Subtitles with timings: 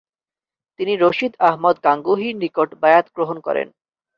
[0.79, 3.67] তিনি রশিদ আহমদ গাঙ্গুহির নিকট বায়আত গ্রহণ করেন।